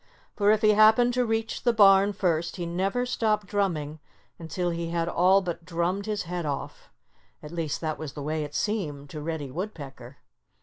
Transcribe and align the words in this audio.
For 0.35 0.49
if 0.49 0.63
he 0.63 0.71
happened 0.71 1.13
to 1.13 1.25
reach 1.27 1.61
the 1.61 1.73
barn 1.73 2.11
first 2.11 2.55
he 2.55 2.65
never 2.65 3.05
stopped 3.05 3.45
drumming 3.45 3.99
until 4.39 4.71
he 4.71 4.89
had 4.89 5.07
all 5.07 5.41
but 5.43 5.63
drummed 5.63 6.07
his 6.07 6.23
head 6.23 6.43
off. 6.43 6.89
At 7.43 7.51
least, 7.51 7.81
that 7.81 7.99
was 7.99 8.13
the 8.13 8.23
way 8.23 8.43
it 8.43 8.55
seemed 8.55 9.11
to 9.11 9.21
Reddy 9.21 9.51
Woodpecker. 9.51 10.17